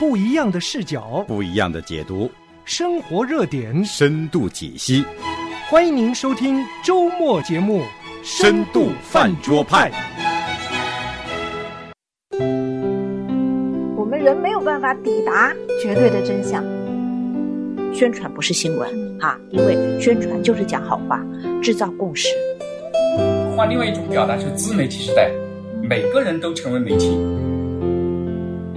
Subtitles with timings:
[0.00, 2.30] 不一样的视角，不一样的解读，
[2.64, 5.04] 生活热点，深度解析。
[5.68, 7.82] 欢迎您收听周末节目
[8.22, 9.90] 《深度饭桌派》。
[13.94, 15.52] 我们人没有办法抵达
[15.82, 16.64] 绝对的真相。
[17.92, 21.22] 宣传不是新闻啊，因为宣传就是讲好话，
[21.62, 22.28] 制造共识。
[23.54, 25.30] 换另外一种表达是自媒体时代，
[25.82, 27.10] 每个人都成为媒体。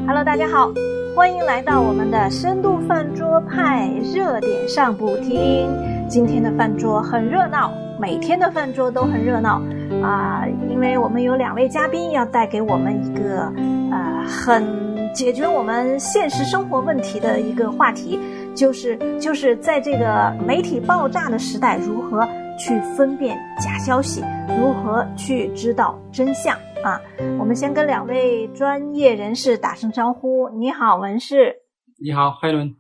[0.05, 0.69] Hello，大家好，
[1.15, 5.69] 欢迎来到我们的深度饭桌派热点上不听。
[6.09, 9.61] 今天的饭桌很热闹，每天的饭桌都很热闹
[10.01, 13.43] 啊、因为我们有两位嘉宾要带给我们一个
[13.91, 18.19] 呃很解决我们现实生活问题的一个话题，
[18.55, 27.01] 就是就是在这个媒体爆炸的时代，如何去分辨假消息，如何去知道真相啊？
[27.39, 30.49] 我们先跟两位专业人士打声招呼。
[30.49, 31.55] 你好，文士。
[31.99, 32.75] 你好，海伦。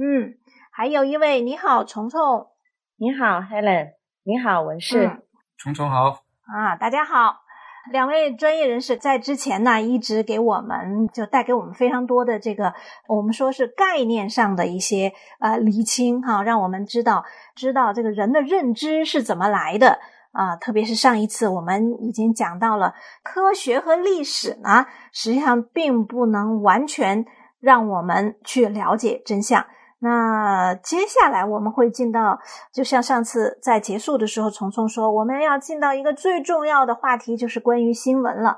[0.00, 0.34] 嗯，
[0.70, 2.46] 还有一位，你好，虫虫。
[2.96, 3.92] 你好，Helen。
[4.22, 5.06] 你好，文士。
[5.06, 5.22] 嗯
[5.56, 6.22] 虫虫好。
[6.46, 7.40] 啊，大家好。
[7.90, 12.74] 两位专业人士在之前呢，一直给我们就带给我们非常多的这个，
[13.06, 19.98] 我们说是概念上的一些呃厘清哈、让我们知道知道这个人的认知是怎么来的
[20.30, 27.24] 啊、特别是上一次我们已经讲到了科学和历史呢，实际上并不能完全
[27.60, 29.66] 让我们去了解真相。
[30.00, 32.38] 那接下来我们会进到，
[32.72, 38.50] 就像上次在结束的时候，虫虫说我们要进到一个最重要的话题，就是关于新闻了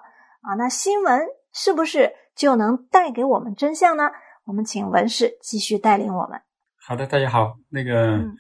[0.43, 0.55] 啊。
[0.59, 1.21] 那新闻
[1.53, 4.05] 是不是就能带给我们真相呢？
[4.45, 6.41] 我们请文士继续带领我们。
[6.77, 7.57] 好的，大家好。
[7.71, 8.37] 那个，嗯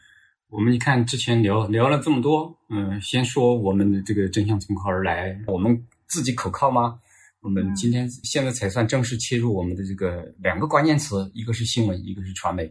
[0.50, 5.38] 我们一看之前聊聊了这么多，嗯、先说我们的这个真相从何而来？
[5.46, 6.98] 我们自己可靠吗？
[7.40, 12.70] 我们嗯今天现在才算正式切入我们的这个两个关键词，一个是新闻，一个是传媒。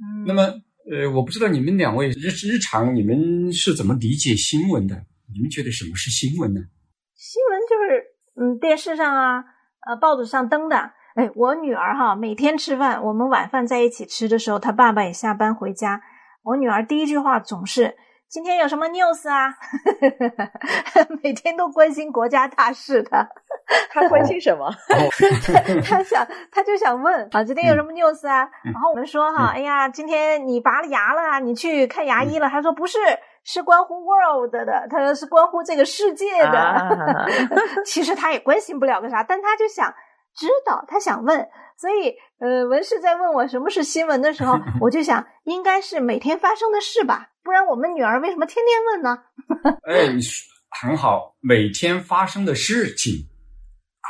[0.00, 0.42] 嗯那么，
[0.90, 4.94] 呃，我不知道你们两位日日常你们是怎么理解新闻的？
[5.32, 6.60] 你们觉得什么是新闻呢？
[7.14, 8.04] 新闻就是
[8.40, 9.44] 嗯电视上啊，
[9.86, 10.92] 呃报纸上登的。
[11.14, 16.00] 哎，我女儿哈，每天吃饭，我们晚饭在一起吃的时候，她爸爸也下班回家，
[16.44, 17.96] 我女儿第一句话总是。
[18.28, 19.54] 今天有什么 news 啊？
[21.22, 23.26] 每天都关心国家大事的，
[23.90, 24.70] 他关心什么？
[25.82, 28.44] 他想，他就想问啊，今天有什么 news 啊？
[28.66, 32.48] 嗯然后我们说哈，哎呀，今天你拔了牙了啊，你去看牙医了。
[32.50, 32.98] 他说不是，
[33.44, 36.58] 是关乎 world 的，他说是关乎这个世界的。
[36.58, 37.26] 啊
[37.86, 39.92] 其实他也关心不了个啥，但他就想
[40.36, 41.48] 知道，他想问。
[41.80, 49.22] 所以，呃，文士在问我什么是新闻的时候， 我就想应该是每天发生的事吧，不然我们女儿为什么天天问呢？
[49.86, 50.08] 哎，
[50.80, 53.14] 很好，每天发生的事情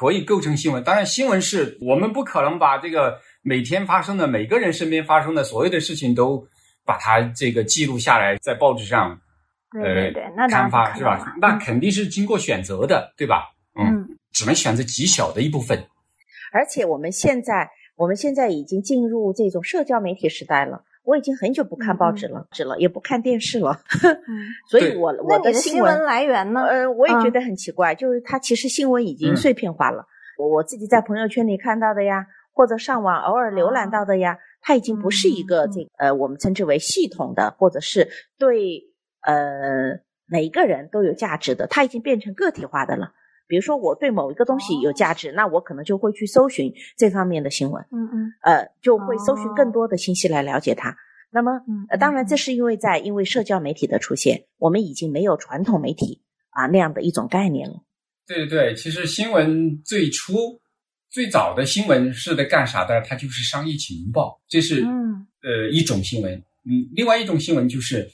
[0.01, 0.83] 可以构成新闻。
[0.83, 6.43] 当然，新闻是我们不可能把这个每天发生的每个人身边发生的所有的事情都
[6.87, 9.21] 把它这个记录下来，在报纸上
[9.73, 11.35] 对对对，那当然刊发是吧？
[11.39, 13.51] 那肯定是经过选择的，对吧？
[13.79, 15.87] 嗯只能选择极小的一部分。
[16.53, 20.83] 而且我们现在，我们现在已经进入这种社交媒体时代了。
[21.05, 23.81] 我已经很久不看报纸了，纸了，也不看电视了。
[24.71, 26.61] 所以我，那我的新闻来源呢？
[26.61, 30.05] 呃，我也觉嗯得很奇怪，就是它其实新闻已经嗯碎片化了。
[30.37, 38.07] 我我自己在朋友圈里看到的呀，或者上网偶尔浏览到的呀，它已经不是一个嗯这个呃我们称之为系统的，或者是
[38.39, 38.83] 对
[39.23, 43.13] 呃每一个人都有价值的，它已经变成个体化的了。
[43.49, 50.95] 比如说，我对某一个东西有价值，那我可能就会去搜寻这方面的新闻，嗯嗯呃，就会搜寻哦更多的信息来了解它。
[51.31, 56.21] 那么，嗯，呃，当然，这是是因为在因为社交媒体的出现，我们已经没有传统媒体
[56.51, 57.83] 啊那样的一种概念了。
[58.27, 60.61] 对对对，其实新闻最初
[61.11, 63.01] 最早的新闻是在干啥的？
[63.03, 66.35] 它就是商业情报，这是嗯呃一种新闻。
[66.65, 68.09] 嗯，另外一种新闻就是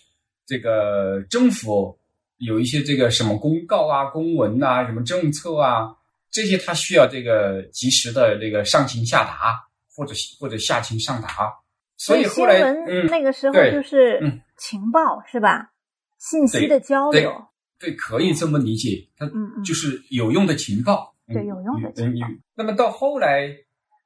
[0.46, 1.96] 这个政府
[2.38, 5.94] 有一些这个什么公告啊、公文啊、什么政策啊，
[6.30, 9.60] 这些它需要这个及时的这个上情下达，
[9.94, 11.52] 或者或者下情上达。
[11.96, 15.70] 所以后来，新闻嗯，那个时候就是嗯情报是吧？
[16.18, 17.32] 信息的交对流，
[17.78, 19.26] 对，可以这么理解，它
[19.64, 21.12] 就是有用的情报。
[21.28, 23.48] 嗯对有用的嗯情报嗯那么到后来，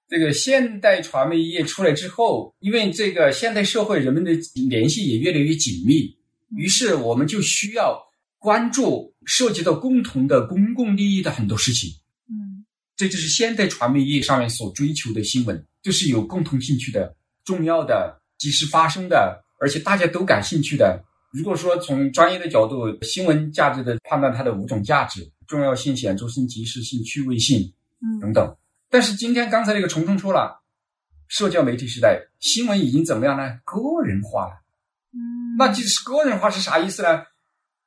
[0.08, 4.31] 这个现代传媒业出来之后，因为这个现代社会人们的
[4.69, 6.16] 联系也越来越紧密，
[6.52, 8.00] 嗯于是我们就需要
[8.48, 11.90] 关注涉及到共同的公共利益的很多事情。
[12.30, 12.64] 嗯
[12.96, 17.14] 这就是现代传媒业上面所追求的新闻，就是有共同兴趣的、
[17.44, 21.04] 重要的、及时发生的，而且大家都感兴趣的。
[21.30, 28.56] 如果说从专业的角度，新闻价值的判断它的五种价值：重要性、显著性、及时性、趣味性嗯等等。
[28.88, 30.62] 但是今天刚才那个虫虫说了，
[31.28, 33.60] 社交媒体时代，新闻已经怎么样呢？
[33.66, 34.54] 个人化了。
[35.12, 37.22] 嗯，那就是个人化是啥意思呢？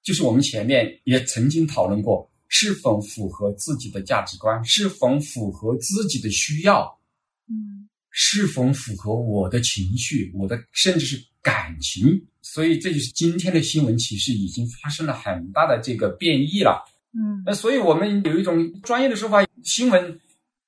[0.04, 7.00] 就是我们前面也曾经讨论过，是否符合自己的价值观，是否符合自己的需要，
[7.48, 12.28] 嗯是否符合我的情绪，我的甚至是感情。
[12.42, 16.84] 所以这就是今天的新闻，其实已经发生了很大的这个变异了。
[17.14, 20.20] 嗯那所以我们有一种专业的说法，新闻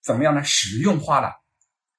[0.04, 0.44] 怎么样呢？
[0.44, 1.30] 实用化了，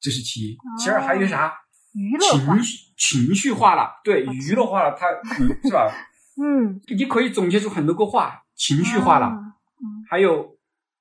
[0.01, 0.57] 这是其一。
[0.79, 1.53] 其二还有啥？
[1.93, 5.07] 娱乐化情，绪情绪化了，对，娱乐化了，它
[5.39, 5.93] 嗯 是吧？
[6.37, 9.39] 嗯，你可以总结出很多个话，情绪化了，啊
[10.09, 10.57] 还有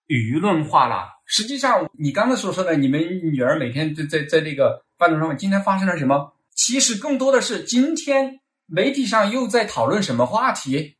[0.07, 1.09] 舆论化了。
[1.25, 6.33] 实际上，你刚才所说的，你们女儿每天在在在那个饭桌上面，今天发生了什么？
[6.55, 10.97] 其实更多的是今天媒体上又在讨论什么话题，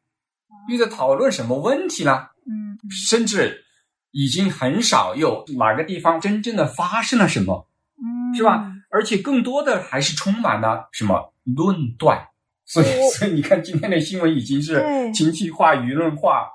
[0.70, 3.66] 又在讨论什么问题了，嗯甚至
[4.12, 7.68] 已经很少有哪个地方真正的发生了什么。
[7.98, 8.72] 嗯，是吧？
[8.90, 12.28] 而且更多的还是充满了什么论断，
[12.66, 16.48] 所以所以你看今天的新闻已经是对情绪化、舆论化、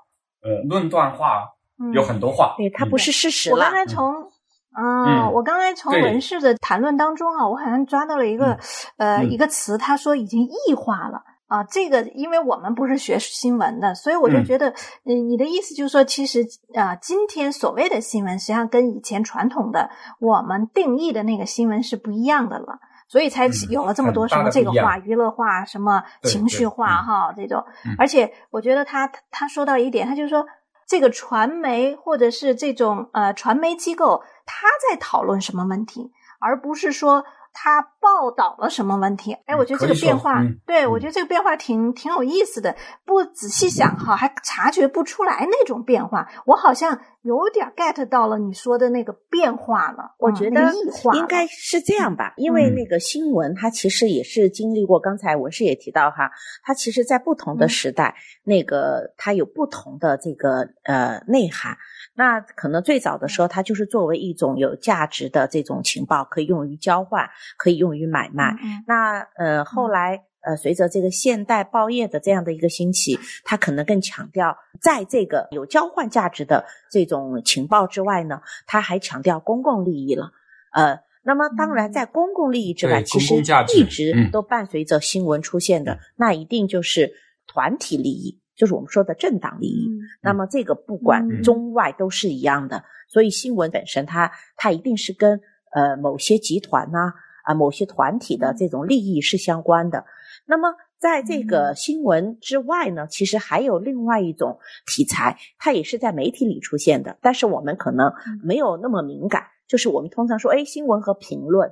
[0.42, 1.44] 呃论断化，
[1.78, 2.54] 嗯有很多话。
[2.56, 3.72] 对，它不是事实了我刚。
[3.72, 4.30] 才从。
[4.70, 8.56] 啊、嗯我刚才从文氏的谈论当中啊，我好像抓到了一个、
[8.96, 11.64] 呃、嗯一个词，他说已经异化了啊。
[11.64, 14.70] 这个因为我们不是学新闻的，所以我就嗯觉得，
[15.04, 16.46] 嗯、你的意思就是说，其实
[16.76, 19.90] 啊、今天所谓的新闻，实际上跟以前传统的
[20.20, 22.78] 我们定义的那个新闻是不一样的了。
[23.08, 27.04] 所以才嗯有了这么多什么这个化、娱乐化、什么情绪化嗯。
[27.04, 30.46] 哈这种嗯，而且我觉得他他说到一点，他就说
[30.86, 39.32] 这个传媒或者是这种呃传媒机构，他在讨论什么问题，而不是说他报道了什么问题。
[39.46, 42.74] 哎，我觉得这个变化，嗯对嗯我觉得这个变化挺挺有意思的。
[43.04, 46.28] 不仔细想哈，还察觉不出来那种变化。
[46.46, 50.72] 我好像有点 get 到了你说的那个变化了，我觉得
[51.14, 56.30] 应该是这样吧，因为嗯那个新闻它其实也是经历过，刚才文士也提到哈，
[56.62, 58.14] 它其实在不同的嗯时代，
[58.44, 61.76] 那个它有不同的这个呃内涵。
[62.18, 68.56] 那可能最早的时候，它就是作为一种有价值的这种情报，可以用于交换，可以用于买卖。
[68.88, 80.32] 那呃，后来呃，随着这个现代报业的这样的一个兴起，它可能更强调在这个有交换价值的这种情报之外呢，它还强调公共利益了。
[80.74, 83.34] 呃，那么当然，在公共利益之外，对其实
[83.76, 87.12] 一直嗯都伴随着新闻出现的，那一定就是
[87.46, 89.88] 团体利益，就是我们说的政党利益。
[89.88, 95.40] 嗯那么这个不管嗯中外都是一样的，所以新闻本身它它一定是跟
[95.72, 97.12] 呃某些集团呐
[97.44, 100.04] 啊、某些团体的这种利益是相关的。
[100.44, 108.12] 那么在这个嗯新闻之外呢，其实还有另外一种题材，它也是在媒体里出现的，但是我们可能
[108.42, 111.70] 没有那么敏感，就是我们通常说，哎，新闻和评论。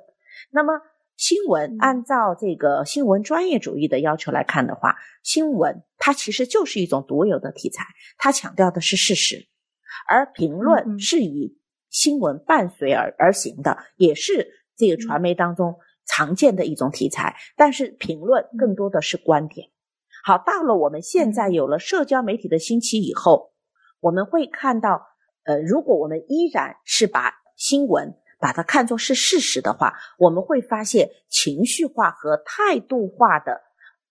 [0.50, 0.80] 那么
[1.16, 1.78] 新闻嗯。
[1.80, 7.84] 按照这个新闻专业主义的要求来看的话，新闻它其实就是一种独有的题材，
[8.18, 9.46] 它强调的是事实，
[10.08, 11.58] 而评嗯论嗯是以
[11.90, 15.76] 新闻伴随而而行的，也是这个传媒当中
[16.06, 17.34] 常见的一种题材。
[17.56, 19.68] 但是评论更多的是观点。
[20.24, 23.52] 好，到了我们现在有了社交媒体的兴起以后，
[24.00, 25.00] 我们会看到，
[25.44, 33.60] 呃，如果我们依然是把新闻把它看作是事实的话，我们会发现情绪化和态度化的，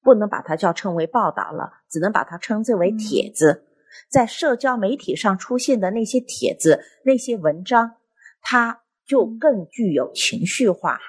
[0.01, 3.65] 不能把它叫称为报道了，只能把它称之为帖子。
[4.09, 7.95] 在社交媒体上出现的那些帖子、那些文章，
[8.41, 10.99] 它就更具有情绪化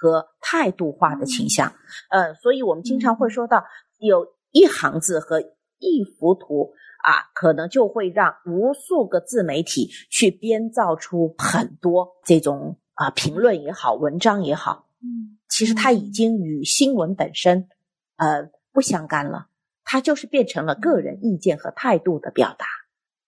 [0.00, 1.72] 和态度化的倾向。
[2.08, 3.64] 呃，所以我们经常会说到，
[3.98, 5.40] 有一行字和
[5.78, 14.88] 一幅图啊，可能就会让无数个自媒体去编造出很多这种啊评论也好、文章也好。
[15.02, 17.68] 嗯其实它已经与新闻本身
[18.16, 19.48] 呃不相干了，
[19.84, 22.66] 它就是变成了个人意见和态度的表达。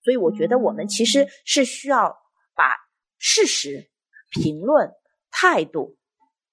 [0.05, 2.17] 所以我觉得我们其实是需要
[2.55, 2.76] 把
[3.19, 3.91] 事实、
[4.31, 4.91] 评论、
[5.31, 5.97] 态度、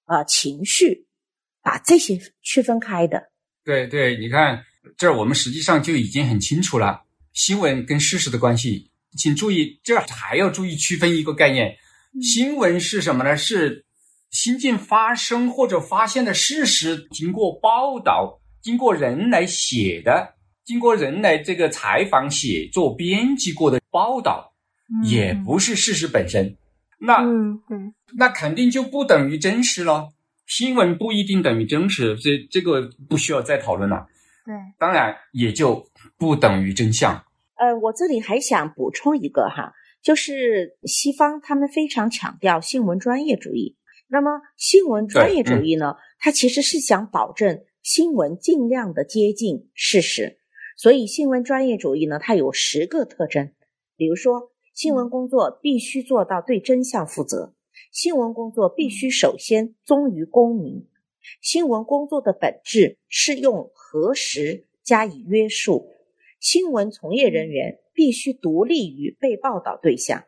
[0.05, 1.07] 呃情绪，
[1.61, 3.31] 把这些区分开的。
[3.63, 4.63] 对对，你看
[4.97, 7.03] 这儿我们实际上就已经很清楚了，
[7.39, 8.91] 新闻跟事实的关系。
[9.17, 11.73] 请注意，这儿还要注意区分一个概念，
[12.21, 13.37] 新闻是什么呢？
[13.37, 13.85] 是
[14.29, 24.51] 新近发生或者发现的事实，经过报道，经过人来写的，经过人来这个采访、写作、编辑过的报道，
[25.05, 26.57] 也不是事实本身。
[26.99, 27.23] 那
[28.17, 30.09] 那肯定就不等于真实了。
[30.45, 34.05] 新闻不一定等于真实，这这个不需要再讨论了。
[34.45, 37.23] 对当然，也就不等于真相。
[37.59, 43.75] 呃，我这里还想补充一个哈，就是西方他们非常强调新闻专业主义，
[44.07, 45.95] 那么新闻专业主义呢？
[46.19, 50.39] 它其实是想保证新闻尽量的接近事实，
[50.77, 53.51] 所以新闻专业主义呢，它有十个特征。
[53.97, 57.53] 比如说，新闻工作必须做到对真相负责，
[57.91, 60.87] 新闻工作必须首先忠于公民，
[61.41, 65.89] 新闻工作的本质是用核实加以约束，
[66.39, 70.23] 新闻从业人员必须独立于被报道对象，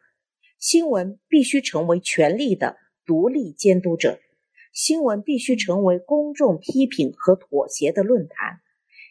[0.60, 2.77] 新闻必须成为权力的。
[3.03, 4.20] 独立监督者，
[4.72, 8.62] 新闻必须成为公众批评和妥协的论坛。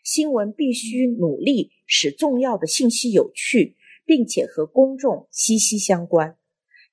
[0.05, 3.77] 新闻必须努力使重要的信息有趣，
[4.07, 6.37] 并且和公众息息相关。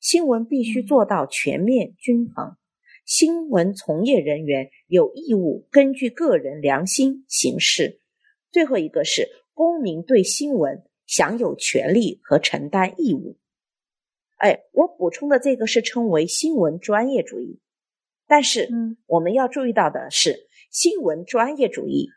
[0.02, 2.58] 新闻必须做到全面均衡。
[3.06, 8.02] 新闻从业人员有义务根据个人良心行事。
[8.52, 13.40] 最后一个是公民对新闻享有权利和承担义务。
[14.36, 17.60] 哎，我补充的这个是称为新闻专业主义，
[18.28, 22.08] 但是，嗯，我们要注意到的是，新闻专业主义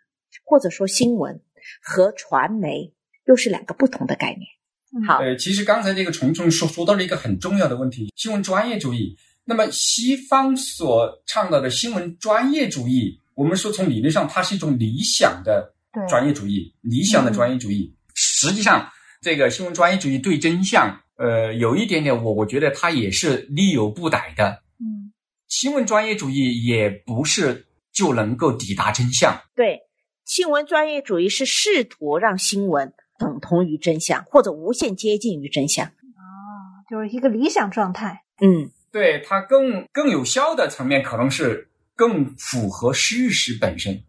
[0.44, 1.40] 或者说新闻
[1.82, 2.92] 和传媒
[3.24, 4.46] 又是两个不同的概念。
[5.08, 9.16] 好，呃，其实刚才这个虫虫说说到了一个很重要的问题：新闻专业主义。
[9.46, 15.72] 那么西方所倡导的新闻专业主义，我们说从理论上它是一种理想的
[16.08, 17.94] 专业主义，理想的专业主义。
[18.14, 21.00] 实际上，这个新闻专业主义对真相。
[21.16, 24.62] 呃，有一点点，我我觉得它也是力有不逮的。
[24.78, 25.12] 嗯，
[25.48, 29.38] 新闻专业主义也不是就能够抵达真相。
[29.54, 29.80] 对，
[30.24, 35.86] 新闻专业主义是试图让新闻等同于真相，或者无限接近于真相。
[35.86, 35.90] 哦，
[36.88, 38.22] 就是一个理想状态。
[38.40, 44.02] 嗯，对，它更更有效的层面可能是更符合事实本身。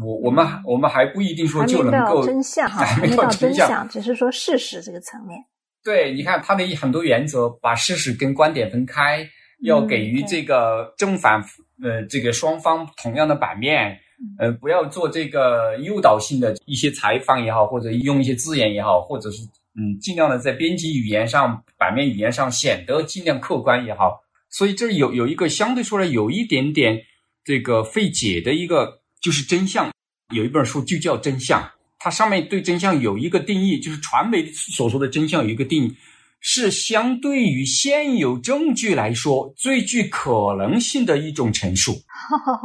[0.00, 5.38] 我我们我们还不一定说就能够真相 哈，还没到真相，只是说事实这个层面。
[5.84, 9.28] 对，你看他的很多原则，把事实跟观点分开，
[9.64, 11.42] 要给予这个正反
[11.82, 13.98] 呃这个双方同样的版面，
[14.38, 19.42] 呃不要做这个诱导性的一些采访也好，或者用一些字眼也好，或者是
[19.76, 24.20] 嗯尽量的在编辑语言上、版面语言上显得尽量客观也好。
[24.48, 26.96] 所以这有有一个相对说来有一点点
[27.44, 29.90] 这个费解的一个就是真相，
[30.34, 31.66] 有一本书就叫真相。
[31.98, 35.96] 它上面对真相有一个定义，就是传媒所说的真相有一个定义，
[36.40, 41.94] 是相对于现有证据来说最具可能性的一种陈述，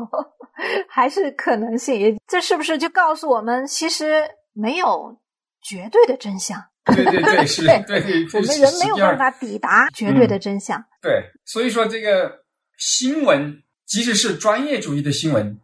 [0.90, 2.20] 还是可能性？
[2.28, 4.24] 这是不是就告诉我们，其实
[4.54, 5.16] 没有
[5.62, 6.60] 绝对的真相？
[6.86, 10.84] 对对对， 是，对对，我们人没有办法抵达绝对的真相。
[11.00, 12.40] 对，所以说这个
[12.80, 15.60] 新闻，即使是专业主义的新闻，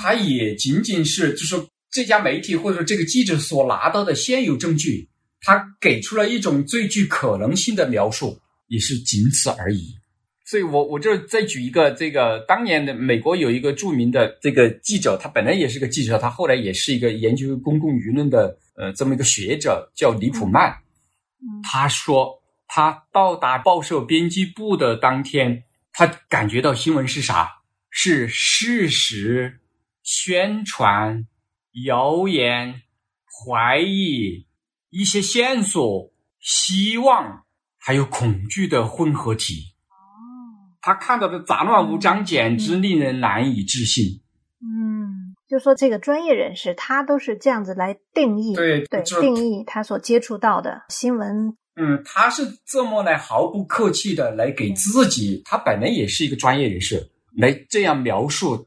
[0.00, 1.56] 它也仅仅是就是。
[1.90, 5.08] 这家媒体或者说这个记者所拿到的现有证据，
[5.40, 9.96] 他给出了一种最具可能性的描述，也是仅此而已。
[10.44, 20.70] 所以，我我这再举一个，这个当年的美国有一个著名的这个记者，他本来也是个记者，他后来也是一个研究公共舆论的呃这么一个学者，叫李普曼。
[21.62, 27.48] 他说，他到达报社编辑部的当天，他感觉到新闻是啥？
[27.90, 29.58] 是事实
[30.08, 31.26] 宣传。
[31.84, 32.82] 谣言、
[33.30, 34.46] 怀疑、
[34.90, 36.10] 一些线索、
[36.40, 37.44] 希望，
[37.78, 39.74] 还有恐惧的混合体。
[39.90, 44.20] 哦，他看到的杂乱无章，简直令人难以置信。
[44.60, 51.56] 嗯，就说这个专业人士，他都是这样子来定义，对对，定义他所接触到的新闻。
[51.76, 58.66] 嗯，他是这么来毫不客气的来给自己，他本来也是一个专业人士，来这样描述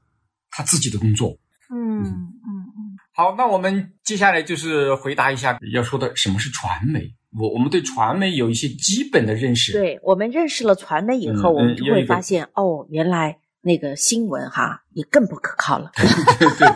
[0.52, 1.36] 他自己的工作。
[1.74, 2.98] 嗯嗯嗯。
[3.14, 7.14] 好，那我们接下来就是回答一下要说的什么是传媒。
[7.38, 9.72] 我我们对传媒有一些基本的认识。
[9.72, 15.92] 对我们认识了传媒以后，我们就会发现，哦，原来那个新闻哈也更不可靠了。
[15.96, 16.06] 对
[16.40, 16.68] 对对，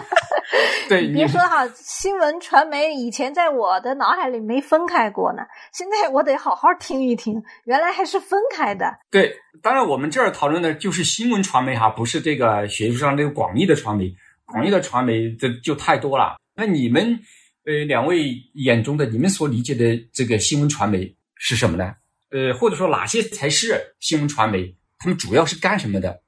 [1.13, 5.41] 别说哈，新闻传媒以前在我的脑海里没分开过呢，
[5.73, 8.85] 现在我得好好听一听，原来还是分开的。
[9.09, 14.13] 对，当然我们这儿讨论的就是新闻传媒哈，不是这个学术上那个广义的传媒。
[14.45, 16.35] 广义的传媒这就太多了。
[16.55, 17.19] 那你们
[17.65, 21.95] 呃两位眼中的你们所理解的这个新闻传媒是什么呢？
[22.29, 24.75] 呃，或者说哪些才是新闻传媒？
[24.99, 26.21] 他们主要是干什么的？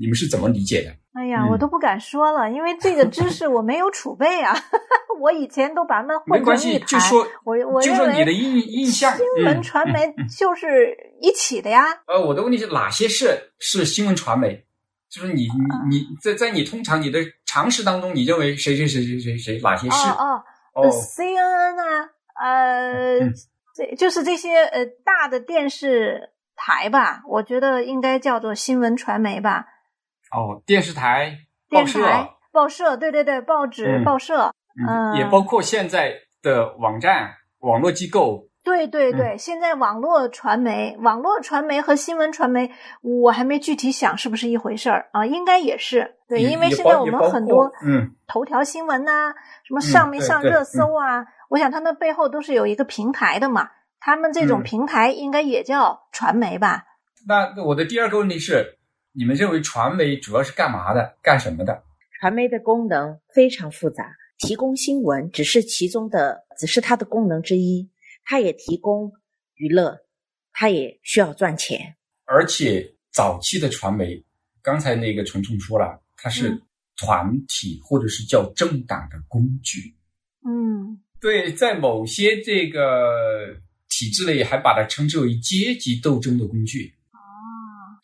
[0.00, 0.90] 你们是怎么理解的？
[1.14, 4.54] 哎呀，我都不敢说了，因为这个知识我没有储备啊。
[5.20, 7.00] 我以前都把那混成一谈。
[7.44, 11.84] 我我就说你的印印象，新闻传媒就是一起的呀。
[12.06, 14.66] 呃，我的问题是哪些是是新闻传媒？
[15.08, 15.42] 就是你
[15.88, 20.08] 你你在在你通常你的常识当中，你认为谁谁谁谁谁谁哪些是？
[20.08, 20.42] 哦
[20.74, 22.10] 哦，C N N 啊，
[22.42, 23.20] 呃，
[23.76, 27.22] 这就是这些呃大的电视台吧？
[27.28, 29.68] 我觉得应该叫做新闻传媒吧。
[30.34, 31.38] 哦，电视台、
[31.70, 36.12] 报电社，台、报社，对对对，报纸、嗯报社，嗯，嗯也包括现在
[36.42, 38.48] 的网站、网络机构。
[38.64, 42.70] 对对嗯对，现在网络传媒、网络传媒和新闻传媒，
[43.02, 53.68] 我还没具体想是不是一回事儿啊，应该也是对，因为现在我们很多嗯头条新闻呐、什么嗯上面对对上热搜啊，我想他们背后都是有一个平台的嘛，
[54.00, 56.84] 他们这种嗯平台应该也叫传媒吧？
[57.28, 58.78] 那我的第二个问题是，
[59.16, 61.16] 你们认为传媒主要是干嘛的？
[61.22, 61.84] 干什么的？
[62.18, 67.88] 传媒的功能非常复杂，提供新闻只是其中的，只是它的功能之一。
[68.24, 69.12] 它也提供
[69.54, 69.96] 娱乐，
[70.52, 71.94] 它也需要赚钱。
[72.24, 74.20] 而且早期的传媒，
[74.62, 76.62] 刚才那个虫虫说了，它是嗯
[76.96, 79.94] 团体或者是叫政党的工具。
[80.44, 83.54] 嗯对，在某些这个
[83.88, 86.92] 体制内，还把它称之为阶级斗争的工具。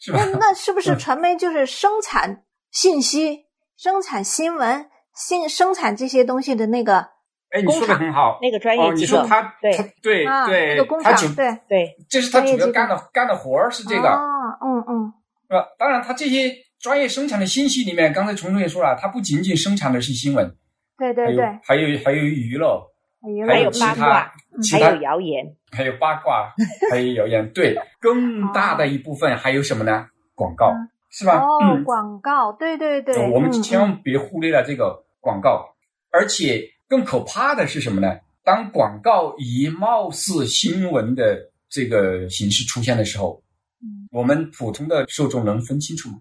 [0.01, 0.39] 是吧那？
[0.39, 2.43] 那是不是嗯传媒就是生产
[2.73, 3.45] 信息、
[3.77, 7.07] 生产新闻、新生产这些东西的那个
[7.51, 8.39] 哎，你说的很好。
[8.41, 14.21] 那个专业哦，机构，你说他对他对啊，对，那个工他主厂对对，这是他主要干的干的活儿是这个，哦，
[14.65, 15.13] 嗯嗯
[15.49, 15.67] 是吧？
[15.79, 20.49] 当然，他这些专业生产的信息里面，刚才虫虫也说了，他不仅仅生产的是新闻，
[20.97, 22.90] 对对对，还有还有娱乐，娱
[23.21, 24.33] 还还有其他
[24.73, 25.45] 还有谣言。
[25.71, 26.53] 还有八卦，
[26.91, 27.53] 还有谣言。
[27.53, 30.07] 对，更大的一部分还有什么呢？
[30.35, 31.39] 广告嗯，是吧？
[31.39, 35.65] 哦，嗯，广告，对对对，我们嗯千万别忽略了这个广告，
[36.11, 38.19] 而且更可怕的是什么呢？
[38.43, 43.43] 当广告以貌似新闻的这个形式出现的时候，
[43.83, 46.17] 嗯我们普通的受众能分清楚吗？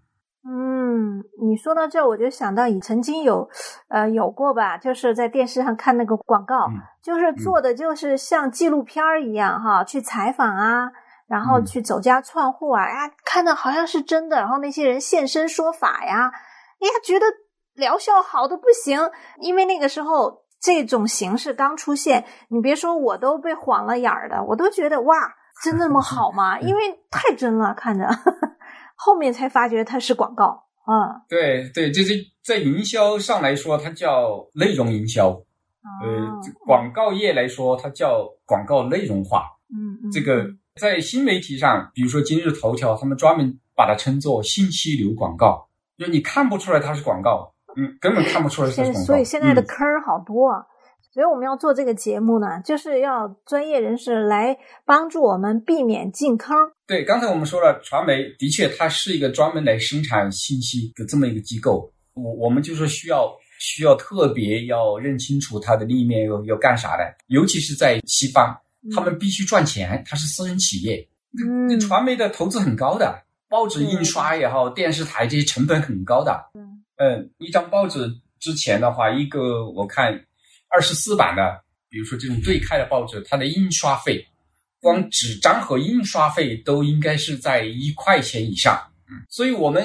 [1.50, 3.50] 嗯，你说到这儿，我就想到你曾经有，
[3.88, 10.91] 呃，有过吧，就是在电视上看那个广告，嗯就是做的就是像纪录片儿一样哈，去采访啊，
[11.27, 11.65] 然后嗯。
[11.65, 16.32] 去走家串户啊，呀，看的好像是真的，然后那些人现身说法呀，
[16.79, 17.25] 哎呀，觉得
[17.75, 19.00] 疗效好的不行，
[19.39, 25.15] 因为那个时候这种形式刚出现，你别说我都被晃了眼儿的，我都觉得哇，
[25.63, 26.60] 真那么好吗？
[26.62, 28.08] 因为太真了，看着，
[28.95, 31.21] 后面才发觉它是广告啊。
[31.30, 35.28] 对对，这是在营销上来说，它叫内容营销；
[36.02, 39.45] 呃哦，广告业来说，它叫广告内容化。
[39.71, 48.99] 嗯嗯，这个在新媒体上，比如说今日头条，他们专门把它称作信息流广告，就你看不出来它是广告，嗯，根本看不出来它是广告。
[49.02, 50.65] 所以现在的嗯坑儿好多啊。
[51.12, 56.56] 所以我们要做这个节目呢，就是要专业人士来帮助我们避免进坑。
[56.86, 61.91] 对，刚才我们说了，传媒的确它是一个专门来生产信息的这么一个机构。
[62.13, 68.56] 我我们就是需要需要特别要认清楚它的立面要要干啥的，尤其是在西方，
[68.93, 76.52] 他们必须赚钱，它是私人企业，那嗯，传媒的投资很高的，报纸印刷也好，电视台这些成本很高的。
[76.54, 78.08] 嗯嗯，一张报纸
[78.39, 80.19] 之前的话，一个我看
[80.69, 84.25] 二十四版的，比如说这种对开的报纸，它的印刷费，
[84.79, 88.79] 光纸张和印刷费都应该是在一块钱以上。
[89.10, 89.84] 嗯，所以我们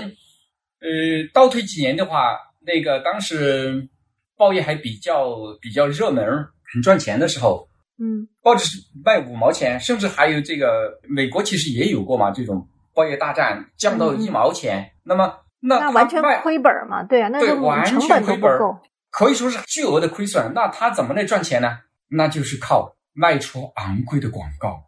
[0.80, 0.88] 呃
[1.32, 3.88] 倒退几年的话，那个当时
[4.36, 6.24] 报业还比较比较热门、
[6.72, 7.66] 很赚钱的时候，
[7.98, 18.80] 嗯报纸是卖五毛钱，甚至还有这个美国其实也有过嘛，这种报业大战降到一毛钱，那么那那完全亏本儿嘛，对啊，那就完全成本都亏本儿不够。
[19.16, 20.52] 可以说是巨额的亏损。
[20.54, 21.78] 那他怎么来赚钱呢？
[22.08, 24.82] 那就是靠卖出昂贵的广告。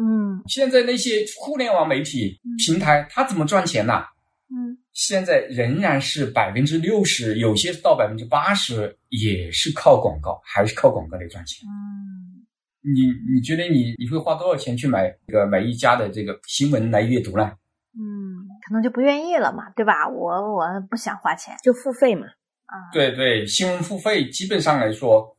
[0.00, 4.04] 嗯现在那些互联网媒体平台，它怎么赚钱呢？
[4.50, 11.68] 嗯现在仍然是百分之六十，有些到百分之八十，也是靠广告，还是靠广告来赚钱。
[11.68, 12.46] 嗯，
[12.82, 17.52] 你你觉得你你会花多少钱去买这个买一家的这个新闻来阅读呢？
[17.94, 20.08] 嗯，可能就不愿意了嘛，对吧？
[20.08, 22.26] 我我不想花钱就付费嘛。
[22.68, 22.88] 啊。
[22.92, 25.36] 对对，新闻付费基本上来说，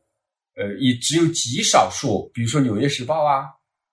[0.56, 3.46] 呃，也只有极少数，比如说《纽约时报》啊，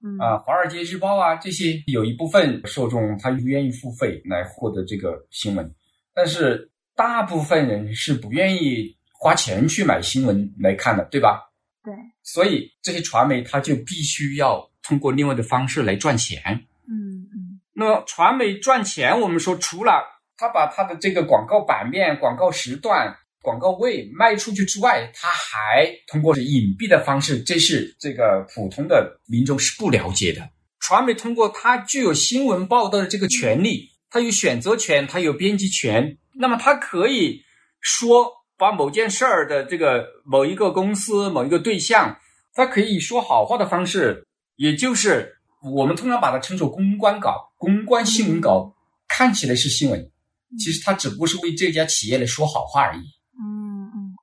[0.04, 5.74] 嗯啊，《华尔街日报》啊，这些有一部分受众他愿意付费来获得这个新闻，
[6.14, 11.44] 但是大部分人是不愿意花钱去买新闻来看的，对吧？
[11.84, 16.42] 对，所以这些传媒它就必须要通过另外的方式来赚钱。
[16.90, 20.04] 嗯嗯那么传媒赚钱，我们说除了
[20.36, 23.16] 他把他的这个广告版面、广告时段、
[23.48, 30.42] 广告位卖出去之外，他还通过隐蔽的方式，这是这个普通的民众是不了解的。
[30.82, 37.42] 传媒通过它具有新闻报道的这个权利，它有选择权，它有编辑权，那么它可以
[37.80, 42.18] 说把某件事儿的这个某一个公司、某一个对象，
[42.54, 48.76] 它可以说好话的方式，也就是我们通常把它称作公关稿、公关新闻稿，
[49.08, 50.12] 看起来是新闻，
[50.60, 53.17] 其实他只不过是为这家企业来说好话而已。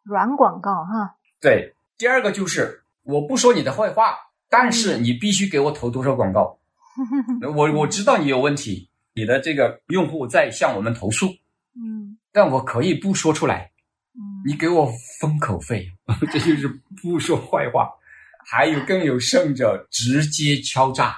[0.05, 1.17] 软广告哈。
[1.41, 4.15] 对，第二个就是我不说你的坏话，
[4.49, 6.59] 但是你必须给我投多少广告。
[7.57, 11.27] 我我知道你有问题，你的这个用户在向我们投诉，
[11.77, 13.71] 嗯但我可以不说出来，
[14.15, 14.89] 嗯你给我
[15.21, 15.87] 封口费，
[16.33, 16.69] 这就是
[17.03, 17.91] 不说坏话。
[18.47, 21.17] 还有更有甚者，直接敲诈，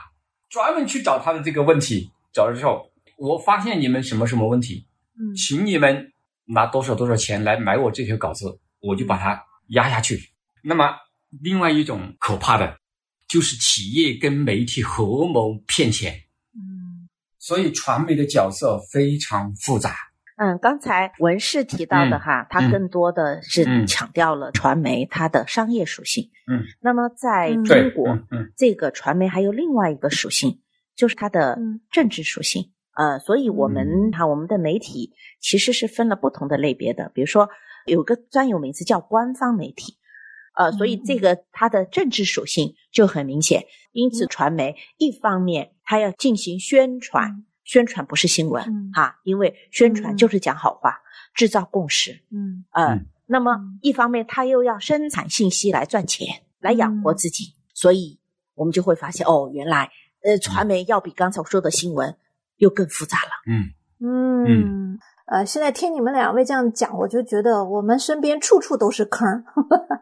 [0.48, 4.86] 专门去找他的这个问题，找了之后，我发现你们什么什么问题，
[5.18, 6.12] 嗯请你们
[6.44, 10.18] 拿多少多少钱来买我这条稿子，我就把它压下去。
[10.62, 10.94] 那么，
[11.42, 12.78] 另外一种可怕的，
[13.28, 16.14] 就是企业跟媒体合谋骗钱，
[16.54, 19.94] 嗯所以传媒的角色非常复杂。
[20.36, 26.30] 嗯，刚才文士提到的哈，它嗯更多的是嗯强调了传媒它的商业属性。
[26.46, 30.60] 嗯，那么在中国，嗯嗯这个传媒还有另外一个属性，
[30.94, 32.72] 就是它的嗯政治属性。
[32.94, 37.48] 呃，所以我们嗯哈、我们的媒体其实是分了不同的类别的，比如说
[37.86, 39.96] 有个专有名词叫官方媒体。
[40.54, 41.04] 呃，所以嗯。
[41.04, 44.28] 这个它的政治属性就很明显，因此嗯。
[44.28, 47.44] 传媒一方面它要进行宣传，嗯。
[47.64, 48.90] 宣传不是新闻嗯。
[48.94, 50.16] 哈，因为宣传嗯。
[50.16, 50.98] 就是讲好话，
[51.34, 52.22] 制造共识。
[52.30, 52.64] 嗯。
[52.70, 53.06] 呃，嗯。
[53.26, 53.78] 那么嗯。
[53.82, 57.16] 一方面它又要生产信息来赚钱，来养活嗯。
[57.16, 58.18] 自己，所以
[58.54, 59.90] 我们就会发现哦，原来
[60.22, 62.16] 呃，传媒要比刚才我说的新闻
[62.56, 63.30] 又更复杂了。
[63.46, 63.74] 嗯。
[64.00, 64.98] 嗯。
[65.26, 69.42] 呃，现在听你们两位这样讲，我就觉得我们身边处处都是坑儿，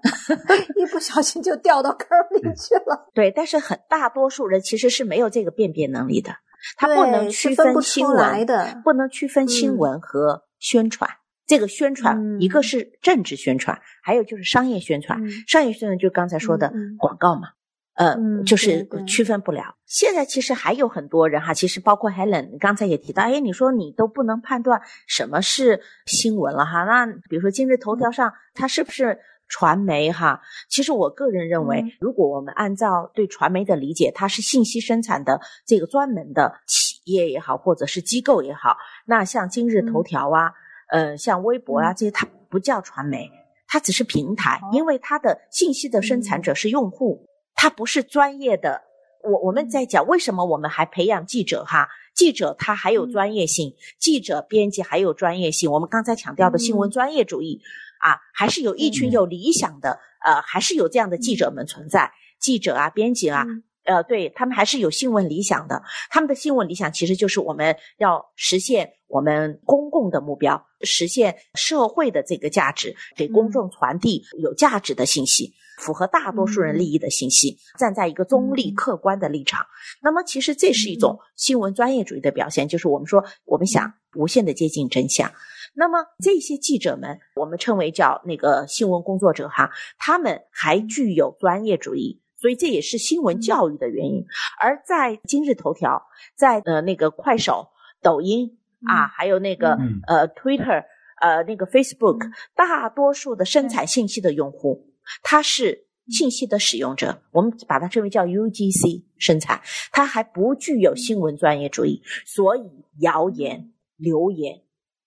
[0.76, 3.08] 一不小心就掉到坑儿里去了。
[3.14, 6.30] 对，但是很大多数人其实是没有这个辨别能力的，
[6.76, 11.08] 他不能区分不新闻的不能区分新嗯闻和宣传。
[11.46, 15.22] 这个宣传，嗯一个是政治宣传，还有就是商业宣传。
[15.22, 17.48] 嗯商业宣传就刚才说的广告嘛，
[17.94, 19.76] 呃，嗯就是区分不了。
[19.86, 30.40] 现在其实还有很多人哈，其实包括 Helen，刚才也提到，哎，你说你都不能判断什么是新闻了哈，那比如说今日头条上它是不是传媒哈？
[30.68, 38.76] 其实我个人认为嗯，如果我们按照对传媒的理解，它是信息生产的这个专门的企业也好，或者是机构也好，
[39.06, 40.50] 那像今日头条啊，
[40.90, 41.94] 呃，像微博啊嗯。
[41.94, 43.30] 这些，它不叫传媒，
[43.68, 47.26] 它只是平台哦，因为它的信息的生产者是用户，
[47.64, 48.82] 它不是专业的。
[49.22, 51.88] 我我们在讲为什么我们还培养记者哈？
[52.14, 55.72] 记者他还有嗯专业性，记者编辑还有专业性。
[55.72, 57.62] 我们刚才强调的新闻嗯专业主义
[58.00, 65.82] 啊，还是有一群嗯有理想的呃，还是有这样的记者们存在，记者啊、编辑啊，嗯呃，对他们还是有新闻理想的。
[66.10, 78.74] 他们的新闻理想其实就是我们要实现我们公共的目标，实现社会的这个价值，给公众传递有价值的信息，符合大多数人利益的信息，站在一个中立嗯。
[78.74, 79.64] 客观的立场。
[80.02, 85.30] 那么，其实这是一种新闻专业主义的表现，就是我们说我们想无限的接近真相。
[85.74, 94.24] 那么这些记者们，我们称为叫那个新闻工作者哈，他们还具有专业主义，所以这也是新闻教育的原因。
[94.60, 96.00] 而在今日头条，
[96.36, 97.68] 在呃那个快手、
[98.00, 100.00] 抖音啊，嗯还有那个嗯。
[100.06, 100.84] 呃 Twitter、
[101.20, 112.62] 呃那个 Facebook，嗯大多数的生产信息的用户，他是信息的使用者，我们把它称为叫 UGC 生产，它还不具有新闻专业主义，所以
[112.98, 114.60] 谣言、流言。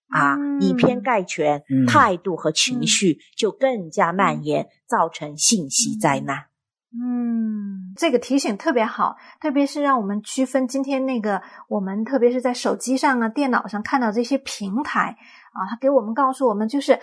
[0.10, 0.62] 啊，嗯。
[0.62, 1.86] 以偏概全，嗯。
[1.86, 2.88] 态度和情嗯。
[2.88, 6.46] 绪就更加蔓延，造成信息灾难。
[6.94, 15.16] 嗯，这个提醒特别好，特别是让我们区分今天那个我们特别是在手机上啊、电脑上看到这些平台
[15.52, 17.00] 啊，它给我们告诉我们就是。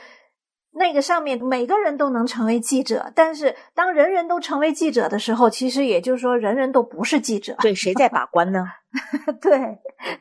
[0.77, 7.57] 那个上面每个人都能成为记者，但是当人人都成为记者的时候，其实也就是说人人都不是记者。
[7.61, 8.67] 对，谁在把关呢？
[9.41, 9.59] 对，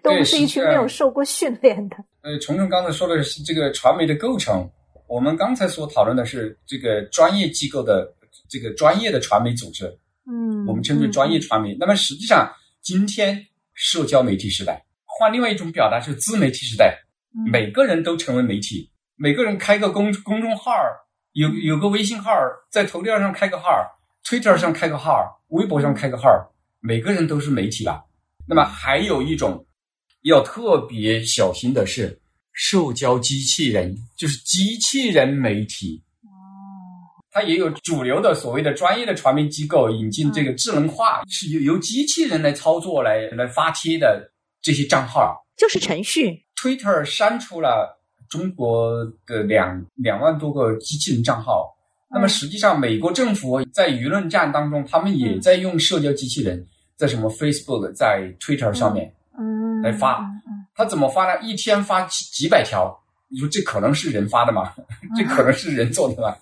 [0.01, 1.97] 都对是一群没有受过训练的。
[2.21, 4.69] 呃，虫虫刚才说的是这个传媒的构成，
[5.07, 8.07] 我们刚才所讨论的是这个专业机构的
[8.47, 9.85] 这个专业的传媒组织，
[10.27, 11.75] 嗯，我们称之为专业传媒。
[11.79, 16.95] 那么实际上，今天社交媒体时代，换另外一种表达是自媒体时代，
[17.35, 18.89] 嗯每个人都成为媒体，
[19.23, 20.99] 每个人开个公公众号儿，
[21.31, 23.87] 有有个微信号儿，在头条上开个号儿
[24.25, 26.45] ，Twitter 上开个号儿，微博上开个号儿，
[26.81, 28.03] 每个人都是媒体了。
[28.45, 29.65] 那么还有一种
[30.23, 32.19] 要特别小心的是，
[32.51, 36.03] 社交机器人，就是机器人媒体。
[37.31, 45.45] 它也有主流的所谓的专业的传媒机构引进这个智能化，是由由机器人来操作来来发帖的这些账号。
[45.55, 46.43] 就是程序。
[46.57, 48.02] Twitter 删除了
[48.33, 51.69] 中国的两两万多个机器人账号。
[52.09, 56.65] 那么实际上，美国政府在舆论战当中，他们也在用社交机器人，
[56.95, 60.25] 在什么 Facebook、在 Twitter 上面嗯来发
[60.73, 61.39] 他怎么发呢？
[61.43, 64.73] 一天发几几百条，你说这可能是人发的吗？
[65.15, 66.35] 这可能是人做的吗？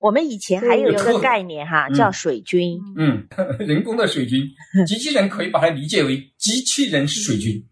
[0.00, 2.78] 我们以前还有一个概念哈，嗯叫水军。
[2.96, 3.26] 嗯，
[3.60, 4.46] 人工的水军，
[4.86, 7.62] 机器人可以把它理解为机器人是水军，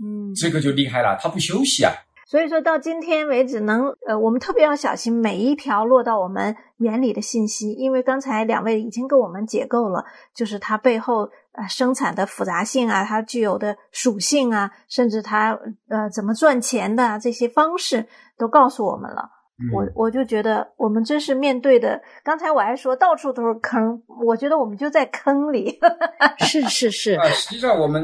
[0.00, 1.92] 嗯，这个就厉害了，它不休息啊。
[2.30, 18.06] 所以说到今天为止能，呃，我们特别要小心每一条落到我们眼里的信息，因为刚才两位已经给我们解构了，就是它背后呃生产的复杂性啊，它具有的属性啊，甚至它呃怎么赚钱的、啊、这些方式
[18.38, 19.28] 都告诉我们了。
[19.72, 19.92] 我嗯。
[19.94, 25.78] 我就觉得我们真是面对的，刚才我还说到处都是坑，我觉得我们就在坑里，
[26.38, 28.02] 是 是是，啊，实际上我们，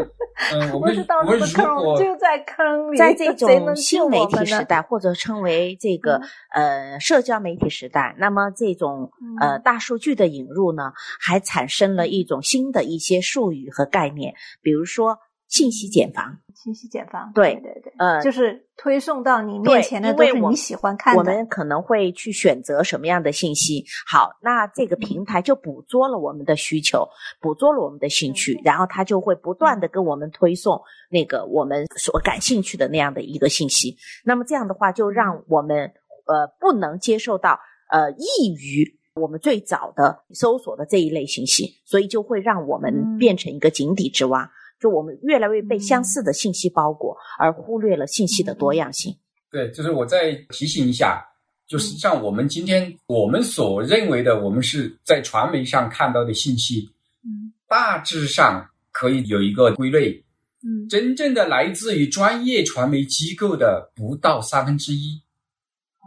[0.52, 4.26] 嗯， 我不们是到我们处是坑，如果就在坑里，在这种新媒？
[4.26, 6.20] 体时代，或者称为这个
[6.52, 9.62] 呃社交媒体时代，那么这种呃嗯。
[9.62, 16.38] 大数据的引入呢，还产生了一种新的一些术语和概念，比如说信息茧房。
[16.54, 21.20] 信息茧房，对对对，呃，就是推送到你面前的都是你喜欢看的。
[21.20, 23.84] 我们可能会去选择什么样的信息。
[24.06, 27.06] 好，那这个平台就捕捉了我们的需求，
[27.40, 30.80] 捕捉了我们的兴趣，然后它就会不断的跟我们推送
[31.10, 33.96] 那个我们所感兴趣的那样的一个信息。
[34.24, 35.92] 那么这样的话，就让我们
[36.24, 38.96] 呃不能接受到呃异于。
[39.14, 49.16] 我们最早的搜索的这一类信息，所以就会让我们嗯变成一个井底之蛙，就我们越来越被相似的信息包裹，而忽略了信息的多样性。
[49.50, 51.24] 对，就是我再提醒一下，
[51.66, 51.80] 就嗯。
[51.80, 56.90] 实际上我们今天我们所认为的，我们是在传媒上看到的信息，
[57.24, 57.52] 嗯。
[57.68, 60.22] 大致上可以有一个归类，
[60.62, 60.88] 嗯。
[60.88, 65.20] 真正的来自于专业传媒机构的不到三分之一，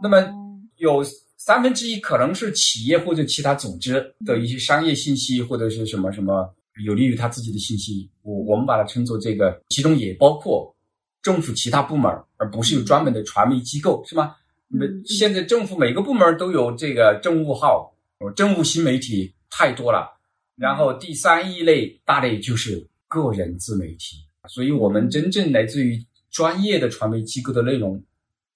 [0.02, 0.32] 那么
[0.76, 1.04] 有
[1.36, 6.54] 三分之一可能是企业或者其他组织的一些商业信息，或者是什么什么
[6.84, 10.74] 有利于他自己的信息，我我们把它称作这个，其中也包括
[11.22, 14.34] 政府其他部门，而不是有专门的传媒机构，是吗？
[14.68, 17.92] 那嗯现在政府每个部门都有这个政务号，
[18.36, 20.08] 政务新媒体太多了。
[20.56, 24.16] 然后第三一类大类就是个人自媒体，
[24.48, 25.98] 所以我们真正来自于
[26.30, 28.00] 专业的传媒机构的内容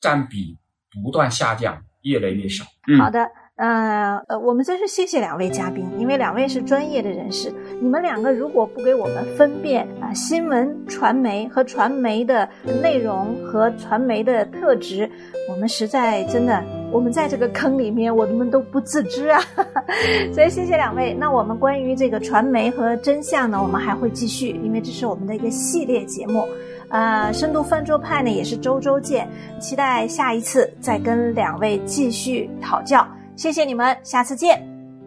[0.00, 0.56] 占比
[1.02, 2.64] 不断下降，越来越少。
[2.86, 2.98] 嗯。
[3.00, 3.18] 好的，
[3.56, 7.52] 呃呃，我们真是谢谢两位嘉宾，因为两位是专业的人士。
[7.80, 12.48] 你们两个如果不给我们分辨啊、新闻传媒和传媒的
[12.82, 15.08] 内容和传媒的特质，
[15.48, 19.40] 我们实在真的，我们在这个坑里面，我们都不自知啊。
[20.34, 21.14] 所以谢谢两位。
[21.14, 26.44] 那我们关于这个传媒和真相呢，我们还会继续，因为这是我们的一个系列节目。
[26.88, 29.28] 呃，深度饭桌派呢也是周周见，
[29.60, 33.06] 期待下一次再跟两位继续讨教。
[33.36, 34.60] 谢谢你们，下次见。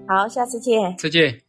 [0.08, 0.96] 好，下次见。
[0.98, 1.40] 再见。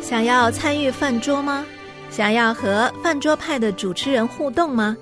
[0.00, 1.64] 想要参与饭桌吗？
[2.10, 4.96] 想要和饭桌派的主持人互动吗？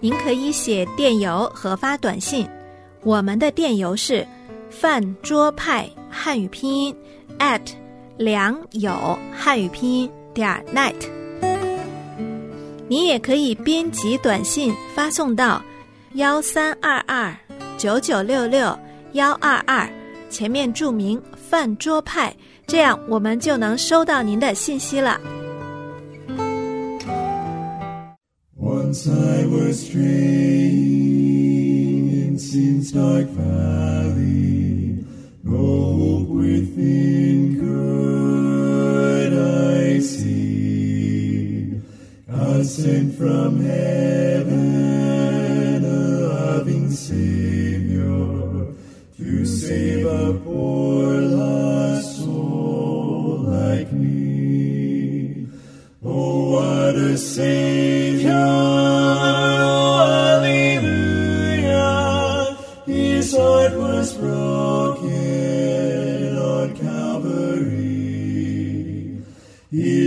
[0.00, 2.46] 您可以写电邮和发短信，
[3.02, 4.26] 我们的电邮是
[4.68, 6.94] 饭桌派汉语拼音
[7.38, 7.62] at
[8.18, 10.94] 良友汉语拼音点 net。
[12.86, 15.62] 你也可以编辑短信发送到
[16.14, 17.34] 幺三二二
[17.76, 18.78] 九九六六
[19.12, 19.88] 幺二二，
[20.30, 22.34] 前面注明饭桌派。
[22.66, 25.20] 这样我们就能收到您的信息了。
[28.56, 30.72] Once I was straying
[32.28, 35.04] in sin's dark valley,
[35.42, 41.82] no hope within could I see.
[42.26, 44.43] God sent from heaven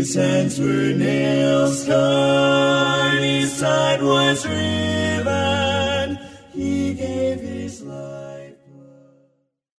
[0.07, 4.86] His hands were nail scarred, his side was riven.